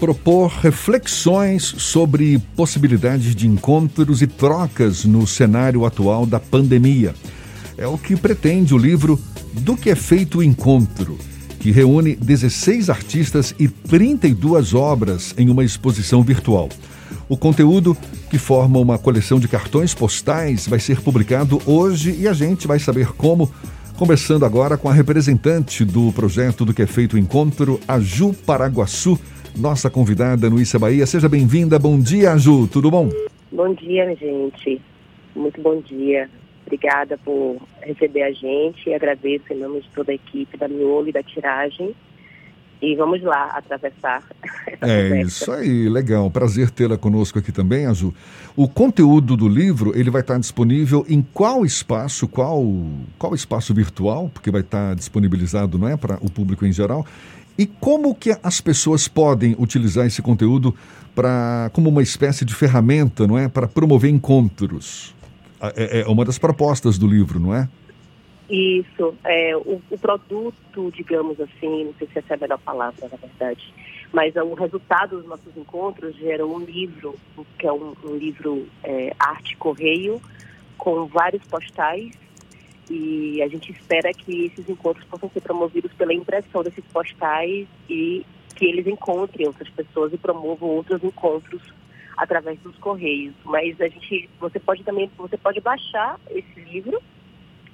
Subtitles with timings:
[0.00, 7.14] propor reflexões sobre possibilidades de encontros e trocas no cenário atual da pandemia.
[7.76, 9.20] É o que pretende o livro
[9.52, 11.18] Do que é feito o encontro,
[11.60, 16.70] que reúne 16 artistas e 32 obras em uma exposição virtual.
[17.28, 17.96] O conteúdo,
[18.30, 22.78] que forma uma coleção de cartões postais, vai ser publicado hoje e a gente vai
[22.78, 23.52] saber como
[24.00, 28.32] Conversando agora com a representante do projeto do que é feito o encontro, a Ju
[28.32, 29.20] Paraguaçu,
[29.56, 31.06] nossa convidada Issa Bahia.
[31.06, 31.78] Seja bem-vinda.
[31.78, 32.66] Bom dia, Ju.
[32.68, 33.10] Tudo bom?
[33.52, 34.80] Bom dia, gente.
[35.34, 36.28] Muito bom dia.
[36.66, 41.12] Obrigada por receber a gente agradeço em nome de toda a equipe da Miolo e
[41.12, 41.94] da Tiragem
[42.82, 44.22] e vamos lá atravessar
[44.66, 45.28] essa É conversa.
[45.28, 46.30] isso aí, legal.
[46.30, 48.14] Prazer tê-la conosco aqui também, Azul.
[48.56, 52.64] O conteúdo do livro, ele vai estar disponível em qual espaço, qual,
[53.18, 57.04] qual espaço virtual, porque vai estar disponibilizado, não é, para o público em geral.
[57.60, 60.74] E como que as pessoas podem utilizar esse conteúdo
[61.14, 65.14] para como uma espécie de ferramenta, não é, para promover encontros?
[65.76, 67.68] É, é uma das propostas do livro, não é?
[68.48, 73.10] Isso, é, o, o, produto, digamos assim, não sei se essa é a melhor palavra,
[73.12, 73.74] na verdade,
[74.10, 77.14] mas o resultado dos nossos encontros gerou um livro,
[77.58, 80.18] que é um, um livro é, arte correio,
[80.78, 82.10] com vários postais,
[82.90, 88.26] e a gente espera que esses encontros possam ser promovidos pela impressão desses postais e
[88.56, 91.62] que eles encontrem outras pessoas e promovam outros encontros
[92.16, 93.34] através dos correios.
[93.44, 97.00] Mas a gente, você pode também, você pode baixar esse livro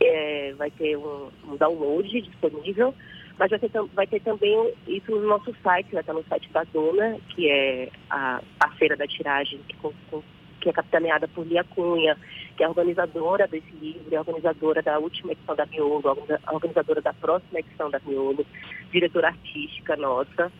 [0.00, 2.94] é, vai ter um, um, download disponível,
[3.38, 6.64] mas vai ter, vai ter também isso no nosso site, vai estar no site da
[6.64, 9.76] Dona, que é a parceira da tiragem, que,
[10.64, 12.16] que é capitaneada por Lia Cunha,
[12.56, 16.02] que é organizadora desse livro, é organizadora da última edição da Miolo,
[16.50, 18.46] organizadora da próxima edição da Miolo,
[18.90, 20.50] diretora artística nossa.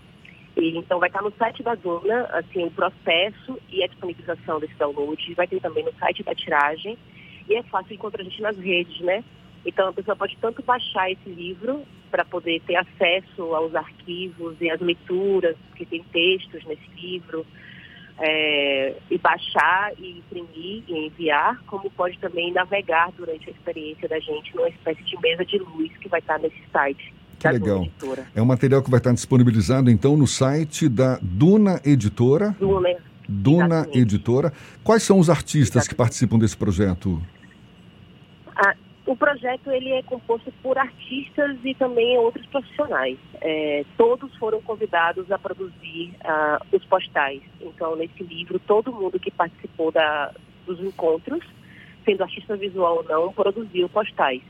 [0.56, 4.74] E, então vai estar no site da Dona, assim, o processo e a disponibilização desse
[4.74, 5.34] download.
[5.34, 6.98] Vai ter também no site da tiragem
[7.48, 9.24] e é fácil encontrar a gente nas redes, né?
[9.64, 14.70] Então a pessoa pode tanto baixar esse livro para poder ter acesso aos arquivos e
[14.70, 17.46] às leituras, que tem textos nesse livro,
[18.18, 24.18] é, e baixar e imprimir e enviar, como pode também navegar durante a experiência da
[24.20, 27.12] gente numa espécie de mesa de luz que vai estar nesse site.
[27.38, 27.86] Que legal.
[28.34, 32.56] É um material que vai estar disponibilizado então no site da Duna Editora.
[32.58, 32.96] Duna.
[33.28, 33.88] Duna.
[33.92, 34.52] Editora.
[34.82, 35.88] Quais são os artistas Exatamente.
[35.88, 37.20] que participam desse projeto?
[38.56, 38.74] Ah,
[39.06, 43.18] o projeto ele é composto por artistas e também outros profissionais.
[43.40, 47.42] É, todos foram convidados a produzir ah, os postais.
[47.60, 50.32] Então, nesse livro, todo mundo que participou da,
[50.66, 51.44] dos encontros,
[52.04, 54.42] sendo artista visual ou não, produziu postais.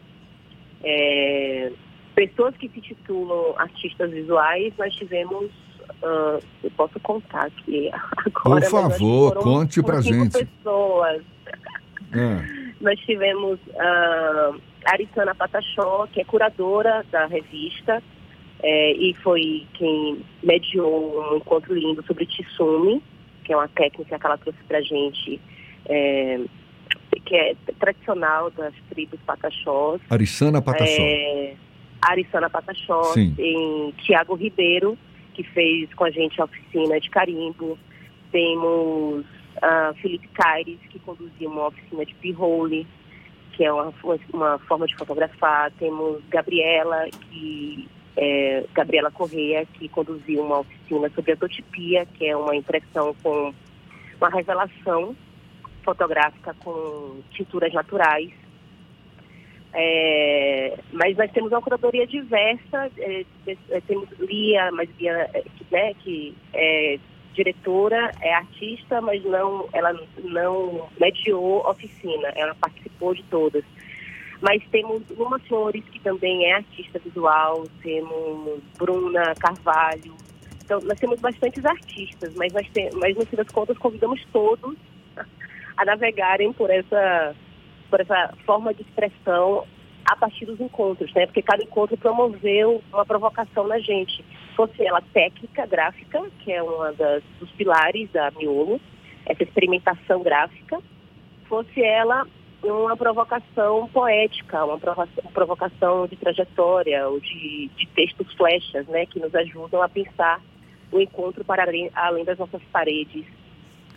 [0.84, 1.72] É,
[2.14, 5.50] pessoas que se titulam artistas visuais, nós tivemos
[6.02, 7.90] Uh, eu posso contar aqui
[8.24, 8.60] agora.
[8.60, 10.32] Por favor, conte pra gente.
[10.32, 11.22] pessoas.
[12.12, 12.63] É.
[12.84, 18.02] Nós tivemos uh, Aritana Patachó, que é curadora da revista,
[18.62, 23.02] é, e foi quem mediou um encontro lindo sobre Tsumi,
[23.42, 25.40] que é uma técnica que ela trouxe para a gente,
[25.86, 26.40] é,
[27.24, 30.02] que é tradicional das tribos Pataxós.
[30.10, 31.02] Arisana Pataxó.
[31.02, 31.54] É,
[32.02, 33.14] Arisana Pataxó.
[33.14, 34.98] Tem Tiago Ribeiro,
[35.32, 37.78] que fez com a gente a oficina de carimbo.
[38.30, 39.24] Temos
[39.56, 42.84] uh, Felipe Caires, que conduzia uma oficina de p-roll,
[43.52, 43.92] que é uma,
[44.32, 45.70] uma forma de fotografar.
[45.72, 52.54] Temos Gabriela, que é, Gabriela Correia, que conduziu uma oficina sobre atotipia, que é uma
[52.54, 53.52] impressão com
[54.20, 55.16] uma revelação
[55.82, 58.30] fotográfica com tinturas naturais.
[59.76, 65.94] É, mas nós temos uma curadoria diversa, é, é, temos Lia, mas Lia, é, né,
[65.94, 66.98] que é
[67.34, 73.64] diretora, é artista, mas não, ela não mediou oficina, ela participou de todas.
[74.40, 80.14] Mas temos Luma Flores, que também é artista visual, temos Bruna Carvalho.
[80.64, 84.76] Então, nós temos bastantes artistas, mas, nós tem, mas no fim das contas convidamos todos
[85.76, 87.34] a navegarem por essa,
[87.90, 89.66] por essa forma de expressão
[90.04, 91.26] a partir dos encontros, né?
[91.26, 94.24] Porque cada encontro promoveu uma provocação na gente.
[94.56, 96.62] Fosse ela técnica, gráfica, que é
[96.96, 98.80] das, dos pilares da Miolo,
[99.26, 100.78] essa experimentação gráfica,
[101.48, 102.26] fosse ela
[102.62, 104.78] uma provocação poética, uma
[105.32, 109.04] provocação de trajetória, ou de, de textos flechas, né?
[109.06, 110.40] Que nos ajudam a pensar
[110.90, 113.24] o encontro para além, além das nossas paredes,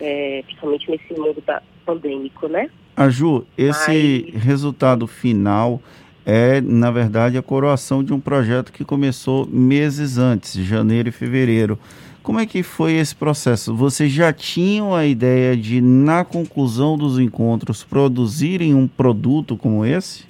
[0.00, 2.70] é, principalmente nesse mundo da, pandêmico, né?
[2.94, 4.42] A Ju, esse Mas...
[4.44, 5.80] resultado final
[6.30, 11.78] é, na verdade, a coroação de um projeto que começou meses antes, janeiro e fevereiro,
[12.22, 13.74] Como é que foi esse processo?
[13.74, 20.26] Vocês já tinham a ideia de, na conclusão dos encontros, produzirem um produto como esse?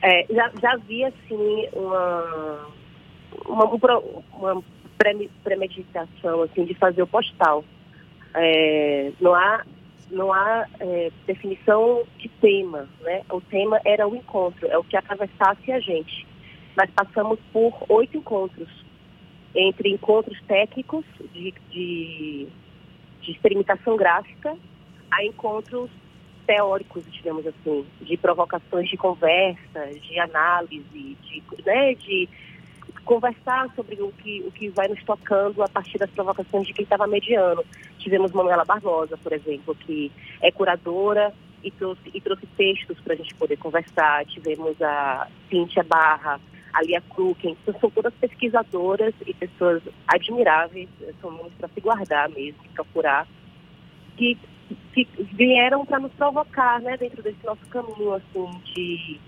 [0.00, 2.68] É, já, já havia, sim, uma,
[3.44, 3.64] uma,
[4.32, 4.62] uma
[5.44, 7.62] premeditação assim, de fazer o postal.
[8.34, 9.62] É, não há,
[10.10, 12.88] não há é, definição de tema.
[13.00, 13.22] Né?
[13.30, 16.26] O tema era o encontro, é o que atravessasse a gente.
[16.76, 18.68] Nós passamos por oito encontros,
[19.54, 22.46] entre encontros técnicos de, de,
[23.22, 24.56] de experimentação gráfica
[25.10, 25.90] a encontros
[26.46, 32.28] teóricos, digamos assim, de provocações de conversa, de análise, de, né, de
[33.06, 36.82] conversar sobre o que, o que vai nos tocando a partir das provocações de quem
[36.82, 37.64] estava mediando.
[37.98, 40.12] Tivemos Manuela Barbosa, por exemplo, que
[40.42, 41.32] é curadora
[41.64, 44.26] e trouxe, e trouxe textos para a gente poder conversar.
[44.26, 46.40] Tivemos a Cíntia Barra,
[46.72, 50.88] a Lia Kruken, são todas pesquisadoras e pessoas admiráveis,
[51.22, 53.26] são nomes para se guardar mesmo, procurar,
[54.16, 54.36] que
[54.92, 59.20] que vieram para nos provocar, né, dentro desse nosso caminho, assim, de,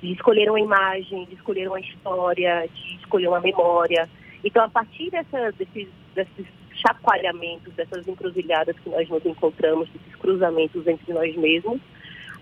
[0.00, 4.08] de escolher uma imagem, de escolher uma história, de escolher uma memória.
[4.44, 10.86] Então, a partir dessa, desses, desses chacoalhamentos, dessas encruzilhadas que nós nos encontramos, desses cruzamentos
[10.86, 11.80] entre nós mesmos,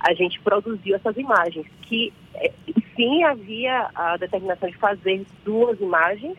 [0.00, 2.52] a gente produziu essas imagens, que é,
[2.94, 6.36] sim havia a determinação de fazer duas imagens,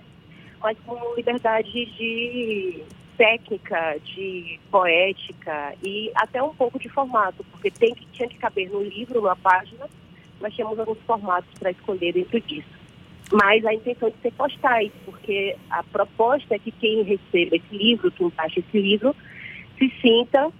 [0.62, 2.84] mas com liberdade de
[3.18, 8.70] técnica, de poética e até um pouco de formato, porque tem que, tinha que caber
[8.70, 9.88] no livro, numa página,
[10.42, 12.68] nós tínhamos alguns formatos para escolher dentro disso.
[13.32, 18.12] Mas a intenção de ser postais, porque a proposta é que quem receba esse livro,
[18.12, 19.16] quem baixa esse livro,
[19.78, 20.52] se sinta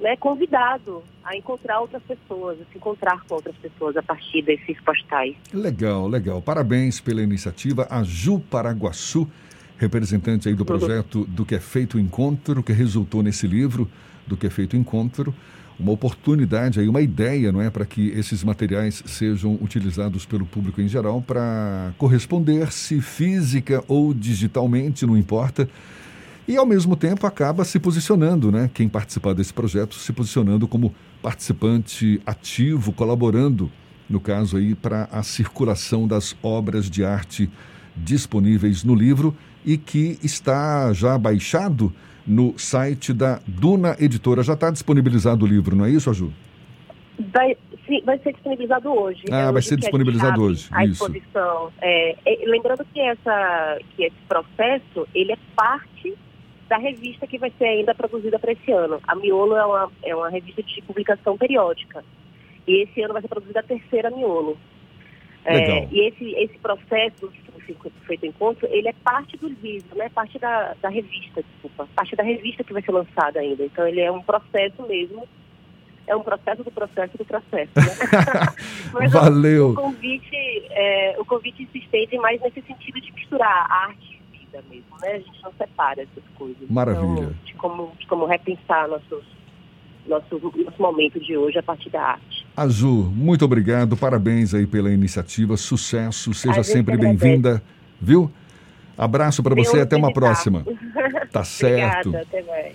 [0.00, 4.80] né, convidado a encontrar outras pessoas, a se encontrar com outras pessoas a partir desses
[4.80, 5.34] postais.
[5.52, 6.40] Legal, legal.
[6.40, 7.86] Parabéns pela iniciativa.
[7.90, 9.28] A Ju Paraguaçu
[9.82, 13.90] representante aí do projeto do que é feito o encontro, que resultou nesse livro
[14.26, 15.34] do que é feito o encontro,
[15.78, 20.80] uma oportunidade aí, uma ideia, não é, para que esses materiais sejam utilizados pelo público
[20.80, 25.68] em geral para corresponder-se física ou digitalmente, não importa.
[26.46, 28.68] E ao mesmo tempo acaba se posicionando, né?
[28.74, 33.70] Quem participar desse projeto se posicionando como participante ativo, colaborando,
[34.10, 37.48] no caso aí, para a circulação das obras de arte
[37.96, 41.92] disponíveis no livro e que está já baixado
[42.26, 44.42] no site da Duna Editora.
[44.42, 46.32] Já está disponibilizado o livro, não é isso, Aju?
[47.32, 47.56] Vai,
[47.86, 49.22] sim, vai ser disponibilizado hoje.
[49.30, 50.68] Ah, é vai ser disponibilizado hoje.
[50.70, 51.04] A isso.
[51.04, 51.72] exposição.
[51.80, 56.14] É, é, lembrando que, essa, que esse processo ele é parte
[56.68, 58.98] da revista que vai ser ainda produzida para esse ano.
[59.06, 62.02] A Miolo é uma, é uma revista de publicação periódica.
[62.66, 64.56] E esse ano vai ser produzida a terceira Miolo.
[65.44, 67.30] É, e esse, esse processo
[68.06, 70.08] feito encontro, ele é parte do livro, né?
[70.10, 71.88] Parte da, da revista, desculpa.
[71.94, 73.64] Parte da revista que vai ser lançada ainda.
[73.64, 75.26] Então ele é um processo mesmo.
[76.06, 77.70] É um processo do processo do processo.
[77.76, 79.08] Né?
[79.08, 79.68] Valeu.
[79.68, 80.36] O, o convite,
[80.70, 85.12] é, o convite se estende mais nesse sentido de misturar arte e vida mesmo, né?
[85.12, 86.68] A gente não separa essas coisas.
[86.68, 87.22] Maravilha.
[87.22, 89.24] Então, de, como, de como repensar nossos
[90.06, 92.31] nosso, nosso momento de hoje a partir da arte.
[92.56, 97.62] Azul, muito obrigado, parabéns aí pela iniciativa, sucesso, seja sempre bem-vinda,
[98.00, 98.30] viu?
[98.96, 100.64] Abraço para você, até uma próxima.
[101.32, 102.10] Tá certo.
[102.10, 102.74] Obrigada, até mais.